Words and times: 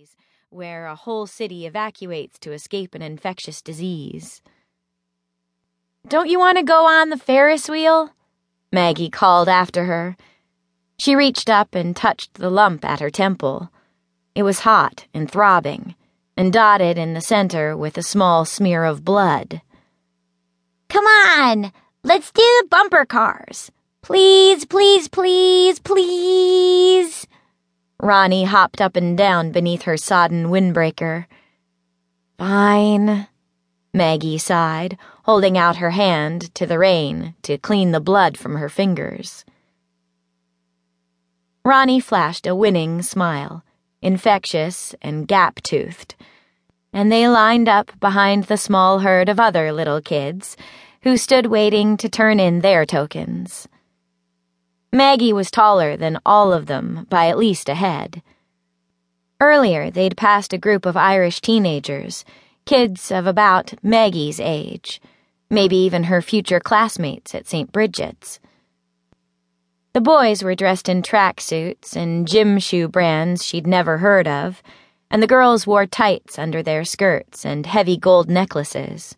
cities, 0.00 0.16
where 0.50 0.86
a 0.86 0.94
whole 0.94 1.26
city 1.26 1.66
evacuates 1.66 2.38
to 2.40 2.52
escape 2.52 2.94
an 2.94 3.02
infectious 3.02 3.62
disease. 3.62 4.42
Don't 6.08 6.28
you 6.28 6.38
want 6.38 6.58
to 6.58 6.64
go 6.64 6.86
on 6.86 7.10
the 7.10 7.16
Ferris 7.16 7.68
wheel? 7.68 8.10
Maggie 8.72 9.10
called 9.10 9.48
after 9.48 9.84
her. 9.84 10.16
She 10.98 11.14
reached 11.14 11.48
up 11.48 11.74
and 11.74 11.94
touched 11.94 12.34
the 12.34 12.50
lump 12.50 12.84
at 12.84 13.00
her 13.00 13.10
temple. 13.10 13.70
It 14.34 14.42
was 14.42 14.60
hot 14.60 15.06
and 15.12 15.30
throbbing, 15.30 15.94
and 16.36 16.52
dotted 16.52 16.96
in 16.98 17.14
the 17.14 17.20
center 17.20 17.76
with 17.76 17.98
a 17.98 18.02
small 18.02 18.44
smear 18.44 18.84
of 18.84 19.04
blood. 19.04 19.60
Come 20.88 21.04
on, 21.04 21.72
let's 22.02 22.30
do 22.32 22.42
the 22.42 22.68
bumper 22.68 23.04
cars. 23.04 23.70
Please, 24.02 24.64
please, 24.64 25.08
please, 25.08 25.78
please. 25.78 27.26
Ronnie 28.02 28.44
hopped 28.44 28.80
up 28.80 28.96
and 28.96 29.16
down 29.16 29.52
beneath 29.52 29.82
her 29.82 29.96
sodden 29.96 30.46
windbreaker. 30.46 31.26
Fine, 32.38 33.26
Maggie 33.92 34.38
sighed, 34.38 34.96
holding 35.24 35.58
out 35.58 35.76
her 35.76 35.90
hand 35.90 36.54
to 36.54 36.64
the 36.64 36.78
rain 36.78 37.34
to 37.42 37.58
clean 37.58 37.92
the 37.92 38.00
blood 38.00 38.38
from 38.38 38.56
her 38.56 38.70
fingers. 38.70 39.44
Ronnie 41.62 42.00
flashed 42.00 42.46
a 42.46 42.54
winning 42.54 43.02
smile, 43.02 43.62
infectious 44.00 44.94
and 45.02 45.28
gap 45.28 45.60
toothed, 45.62 46.14
and 46.94 47.12
they 47.12 47.28
lined 47.28 47.68
up 47.68 47.92
behind 48.00 48.44
the 48.44 48.56
small 48.56 49.00
herd 49.00 49.28
of 49.28 49.38
other 49.38 49.72
little 49.72 50.00
kids 50.00 50.56
who 51.02 51.18
stood 51.18 51.46
waiting 51.46 51.98
to 51.98 52.08
turn 52.08 52.40
in 52.40 52.60
their 52.60 52.86
tokens. 52.86 53.68
Maggie 54.92 55.32
was 55.32 55.50
taller 55.50 55.96
than 55.96 56.18
all 56.26 56.52
of 56.52 56.66
them 56.66 57.06
by 57.08 57.28
at 57.28 57.38
least 57.38 57.68
a 57.68 57.74
head. 57.74 58.22
Earlier, 59.40 59.90
they'd 59.90 60.16
passed 60.16 60.52
a 60.52 60.58
group 60.58 60.84
of 60.84 60.96
Irish 60.96 61.40
teenagers, 61.40 62.24
kids 62.66 63.12
of 63.12 63.26
about 63.26 63.72
Maggie's 63.84 64.40
age, 64.40 65.00
maybe 65.48 65.76
even 65.76 66.04
her 66.04 66.20
future 66.20 66.60
classmates 66.60 67.34
at 67.34 67.46
St. 67.46 67.70
Bridget's. 67.70 68.40
The 69.92 70.00
boys 70.00 70.42
were 70.42 70.54
dressed 70.54 70.88
in 70.88 71.02
tracksuits 71.02 71.96
and 71.96 72.26
gym 72.26 72.58
shoe 72.58 72.88
brands 72.88 73.44
she'd 73.44 73.66
never 73.66 73.98
heard 73.98 74.26
of, 74.28 74.62
and 75.10 75.22
the 75.22 75.26
girls 75.26 75.66
wore 75.66 75.86
tights 75.86 76.38
under 76.38 76.62
their 76.62 76.84
skirts 76.84 77.44
and 77.44 77.66
heavy 77.66 77.96
gold 77.96 78.28
necklaces. 78.28 79.16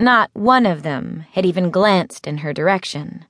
Not 0.00 0.30
one 0.32 0.66
of 0.66 0.82
them 0.82 1.24
had 1.32 1.46
even 1.46 1.70
glanced 1.70 2.26
in 2.26 2.38
her 2.38 2.52
direction. 2.52 3.26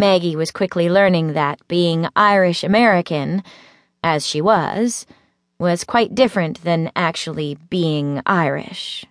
Maggie 0.00 0.34
was 0.34 0.50
quickly 0.50 0.88
learning 0.88 1.34
that 1.34 1.60
being 1.68 2.08
Irish 2.16 2.64
American, 2.64 3.42
as 4.02 4.26
she 4.26 4.40
was, 4.40 5.04
was 5.58 5.84
quite 5.84 6.14
different 6.14 6.64
than 6.64 6.90
actually 6.96 7.58
being 7.68 8.22
Irish. 8.24 9.04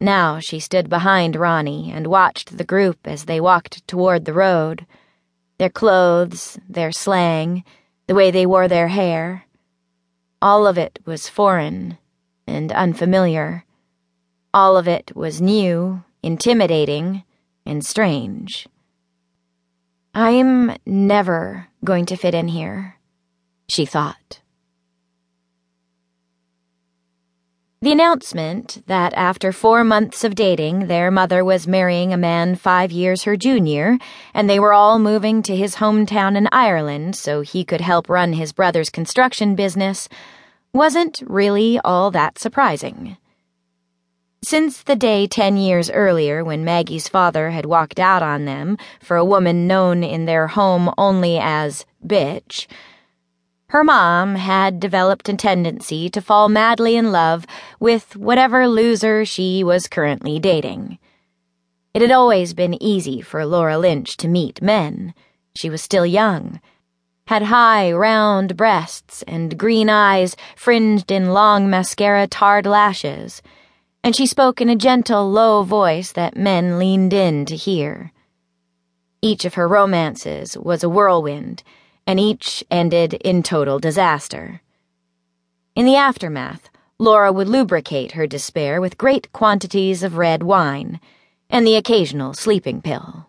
Now 0.00 0.40
she 0.40 0.58
stood 0.58 0.88
behind 0.90 1.36
Ronnie 1.36 1.92
and 1.92 2.08
watched 2.08 2.58
the 2.58 2.64
group 2.64 2.98
as 3.04 3.26
they 3.26 3.40
walked 3.40 3.86
toward 3.86 4.24
the 4.24 4.32
road. 4.32 4.84
Their 5.58 5.70
clothes, 5.70 6.58
their 6.68 6.90
slang, 6.90 7.62
the 8.08 8.16
way 8.16 8.32
they 8.32 8.44
wore 8.44 8.66
their 8.66 8.88
hair. 8.88 9.44
All 10.42 10.66
of 10.66 10.76
it 10.76 10.98
was 11.04 11.28
foreign 11.28 11.96
and 12.48 12.72
unfamiliar. 12.72 13.64
All 14.52 14.76
of 14.76 14.88
it 14.88 15.14
was 15.14 15.40
new, 15.40 16.02
intimidating, 16.24 17.22
and 17.64 17.86
strange. 17.86 18.66
I'm 20.14 20.76
never 20.86 21.68
going 21.84 22.06
to 22.06 22.16
fit 22.16 22.34
in 22.34 22.48
here, 22.48 22.96
she 23.68 23.84
thought. 23.84 24.40
The 27.80 27.92
announcement 27.92 28.82
that 28.88 29.14
after 29.14 29.52
four 29.52 29.84
months 29.84 30.24
of 30.24 30.34
dating, 30.34 30.88
their 30.88 31.12
mother 31.12 31.44
was 31.44 31.68
marrying 31.68 32.12
a 32.12 32.16
man 32.16 32.56
five 32.56 32.90
years 32.90 33.22
her 33.22 33.36
junior, 33.36 33.98
and 34.34 34.50
they 34.50 34.58
were 34.58 34.72
all 34.72 34.98
moving 34.98 35.42
to 35.44 35.54
his 35.54 35.76
hometown 35.76 36.36
in 36.36 36.48
Ireland 36.50 37.14
so 37.14 37.42
he 37.42 37.64
could 37.64 37.80
help 37.80 38.08
run 38.08 38.32
his 38.32 38.52
brother's 38.52 38.90
construction 38.90 39.54
business, 39.54 40.08
wasn't 40.72 41.22
really 41.24 41.78
all 41.84 42.10
that 42.10 42.40
surprising. 42.40 43.16
Since 44.42 44.84
the 44.84 44.94
day 44.94 45.26
ten 45.26 45.56
years 45.56 45.90
earlier 45.90 46.44
when 46.44 46.64
Maggie's 46.64 47.08
father 47.08 47.50
had 47.50 47.66
walked 47.66 47.98
out 47.98 48.22
on 48.22 48.44
them 48.44 48.78
for 49.00 49.16
a 49.16 49.24
woman 49.24 49.66
known 49.66 50.04
in 50.04 50.26
their 50.26 50.46
home 50.46 50.92
only 50.96 51.38
as 51.38 51.84
bitch, 52.06 52.68
her 53.70 53.82
mom 53.82 54.36
had 54.36 54.78
developed 54.78 55.28
a 55.28 55.36
tendency 55.36 56.08
to 56.10 56.22
fall 56.22 56.48
madly 56.48 56.94
in 56.94 57.10
love 57.10 57.46
with 57.80 58.14
whatever 58.14 58.68
loser 58.68 59.24
she 59.24 59.64
was 59.64 59.88
currently 59.88 60.38
dating. 60.38 60.98
It 61.92 62.00
had 62.00 62.12
always 62.12 62.54
been 62.54 62.80
easy 62.80 63.20
for 63.20 63.44
Laura 63.44 63.76
Lynch 63.76 64.16
to 64.18 64.28
meet 64.28 64.62
men. 64.62 65.14
She 65.56 65.68
was 65.68 65.82
still 65.82 66.06
young, 66.06 66.60
had 67.26 67.42
high, 67.42 67.90
round 67.90 68.56
breasts 68.56 69.22
and 69.26 69.58
green 69.58 69.90
eyes 69.90 70.36
fringed 70.54 71.10
in 71.10 71.32
long 71.32 71.68
mascara 71.68 72.28
tarred 72.28 72.66
lashes 72.66 73.42
and 74.02 74.14
she 74.14 74.26
spoke 74.26 74.60
in 74.60 74.68
a 74.68 74.76
gentle, 74.76 75.30
low 75.30 75.62
voice 75.62 76.12
that 76.12 76.36
men 76.36 76.78
leaned 76.78 77.12
in 77.12 77.44
to 77.46 77.56
hear. 77.56 78.12
Each 79.20 79.44
of 79.44 79.54
her 79.54 79.66
romances 79.66 80.56
was 80.56 80.84
a 80.84 80.88
whirlwind, 80.88 81.62
and 82.06 82.20
each 82.20 82.64
ended 82.70 83.14
in 83.14 83.42
total 83.42 83.78
disaster. 83.78 84.62
In 85.74 85.84
the 85.84 85.96
aftermath, 85.96 86.70
Laura 86.98 87.32
would 87.32 87.48
lubricate 87.48 88.12
her 88.12 88.26
despair 88.26 88.80
with 88.80 88.98
great 88.98 89.30
quantities 89.32 90.02
of 90.02 90.16
red 90.16 90.42
wine 90.42 91.00
and 91.50 91.66
the 91.66 91.76
occasional 91.76 92.34
sleeping 92.34 92.82
pill. 92.82 93.26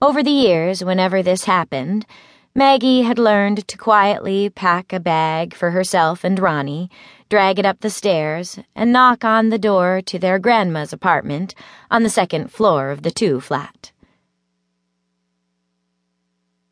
Over 0.00 0.22
the 0.22 0.30
years, 0.30 0.84
whenever 0.84 1.22
this 1.22 1.44
happened, 1.44 2.06
Maggie 2.54 3.02
had 3.02 3.18
learned 3.18 3.68
to 3.68 3.76
quietly 3.76 4.50
pack 4.50 4.92
a 4.92 5.00
bag 5.00 5.54
for 5.54 5.70
herself 5.70 6.24
and 6.24 6.38
Ronnie, 6.38 6.90
drag 7.28 7.58
it 7.58 7.66
up 7.66 7.80
the 7.80 7.90
stairs, 7.90 8.58
and 8.74 8.92
knock 8.92 9.24
on 9.24 9.50
the 9.50 9.58
door 9.58 10.00
to 10.06 10.18
their 10.18 10.38
grandma's 10.38 10.92
apartment 10.92 11.54
on 11.90 12.02
the 12.02 12.10
second 12.10 12.50
floor 12.50 12.90
of 12.90 13.02
the 13.02 13.10
two 13.10 13.40
flat. 13.40 13.92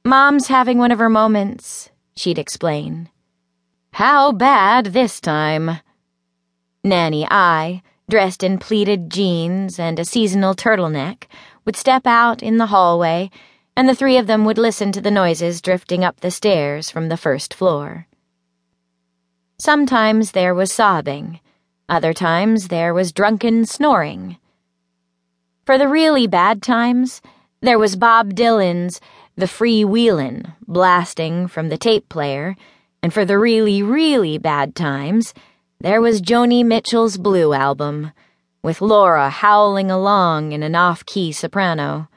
Mom's 0.04 0.48
having 0.48 0.78
one 0.78 0.92
of 0.92 0.98
her 0.98 1.08
moments, 1.08 1.90
she'd 2.16 2.38
explain. 2.38 3.08
How 3.92 4.32
bad 4.32 4.86
this 4.86 5.20
time? 5.20 5.80
Nanny 6.84 7.26
I, 7.30 7.82
dressed 8.08 8.42
in 8.42 8.58
pleated 8.58 9.10
jeans 9.10 9.78
and 9.78 9.98
a 9.98 10.04
seasonal 10.04 10.54
turtleneck, 10.54 11.24
would 11.64 11.76
step 11.76 12.06
out 12.06 12.42
in 12.42 12.58
the 12.58 12.66
hallway 12.66 13.30
and 13.76 13.88
the 13.88 13.94
three 13.94 14.16
of 14.16 14.26
them 14.26 14.44
would 14.44 14.58
listen 14.58 14.90
to 14.92 15.00
the 15.00 15.10
noises 15.10 15.60
drifting 15.60 16.02
up 16.02 16.20
the 16.20 16.30
stairs 16.30 16.90
from 16.90 17.08
the 17.08 17.16
first 17.16 17.52
floor. 17.52 18.06
Sometimes 19.58 20.32
there 20.32 20.54
was 20.54 20.72
sobbing, 20.72 21.40
other 21.88 22.12
times 22.12 22.68
there 22.68 22.94
was 22.94 23.12
drunken 23.12 23.66
snoring. 23.66 24.38
For 25.66 25.78
the 25.78 25.88
really 25.88 26.26
bad 26.26 26.62
times, 26.62 27.20
there 27.60 27.78
was 27.78 27.96
Bob 27.96 28.34
Dylan's 28.34 29.00
The 29.36 29.46
Freewheelin' 29.46 30.52
blasting 30.66 31.46
from 31.46 31.68
the 31.68 31.78
tape 31.78 32.08
player, 32.08 32.56
and 33.02 33.12
for 33.12 33.24
the 33.24 33.38
really, 33.38 33.82
really 33.82 34.38
bad 34.38 34.74
times, 34.74 35.34
there 35.80 36.00
was 36.00 36.22
Joni 36.22 36.64
Mitchell's 36.64 37.18
Blue 37.18 37.52
album, 37.52 38.12
with 38.62 38.80
Laura 38.80 39.28
howling 39.28 39.90
along 39.90 40.52
in 40.52 40.62
an 40.62 40.74
off 40.74 41.04
key 41.04 41.30
soprano. 41.32 42.08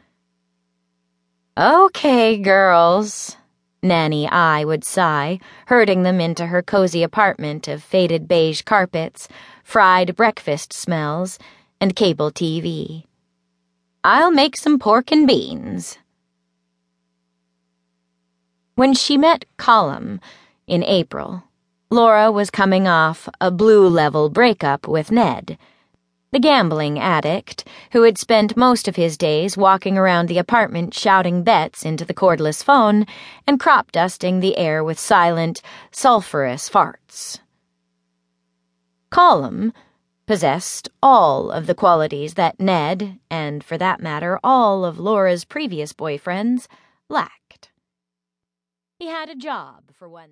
Okay, 1.60 2.38
girls, 2.38 3.36
Nanny 3.84 4.30
I 4.30 4.64
would 4.64 4.86
sigh, 4.86 5.42
herding 5.66 6.04
them 6.04 6.22
into 6.22 6.46
her 6.46 6.62
cozy 6.62 7.04
apartment 7.04 7.68
of 7.68 7.84
faded 7.84 8.30
beige 8.30 8.62
carpets, 8.62 9.28
fried 9.62 10.16
breakfast 10.16 10.72
smells, 10.72 11.38
and 11.82 11.98
cable 11.98 12.32
TV. 12.32 13.04
I'll 14.06 14.32
make 14.32 14.56
some 14.56 14.80
pork 14.80 15.12
and 15.12 15.28
beans. 15.28 15.98
When 18.76 18.94
she 18.94 19.18
met 19.18 19.44
Colum 19.58 20.22
in 20.66 20.82
April, 20.82 21.44
Laura 21.90 22.32
was 22.32 22.50
coming 22.50 22.88
off 22.88 23.28
a 23.42 23.52
blue 23.52 23.86
level 23.86 24.30
breakup 24.30 24.88
with 24.88 25.12
Ned 25.12 25.58
the 26.32 26.40
gambling 26.40 27.00
addict 27.00 27.68
who 27.92 28.04
had 28.04 28.18
spent 28.18 28.58
most 28.58 28.88
of 28.88 28.96
his 28.96 29.18
days 29.18 29.58
walking 29.58 29.98
around 29.98 30.28
the 30.28 30.38
apartment 30.38 30.94
shouting 30.94 31.44
bets 31.44 31.84
into 31.84 32.06
the 32.06 32.14
cordless 32.14 32.64
phone 32.64 33.06
and 33.48 33.60
crop 33.60 33.92
dusting 33.92 34.40
the 34.40 34.58
air 34.58 34.84
with 34.84 35.00
silent, 35.00 35.62
sulphurous 35.92 36.70
farts. 36.70 37.40
Colum 39.10 39.74
possessed 40.28 40.88
all 41.02 41.50
of 41.50 41.66
the 41.66 41.74
qualities 41.74 42.36
that 42.36 42.60
Ned, 42.60 43.18
and 43.32 43.64
for 43.64 43.80
that 43.80 44.00
matter, 44.00 44.40
all 44.44 44.86
of 44.86 45.00
Laura's 45.00 45.44
previous 45.44 45.92
boyfriends, 45.92 46.68
lacked. 47.10 47.72
He 49.00 49.08
had 49.08 49.30
a 49.30 49.36
job, 49.36 49.86
for 49.92 50.08
one 50.08 50.28